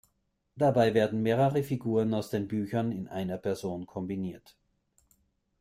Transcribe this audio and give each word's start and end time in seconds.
Dabei 0.55 0.95
werden 0.95 1.21
mehrere 1.21 1.61
Figuren 1.61 2.15
aus 2.15 2.31
den 2.31 2.47
Büchern 2.47 2.91
in 2.91 3.07
einer 3.07 3.37
Person 3.37 3.85
kombiniert. 3.85 4.57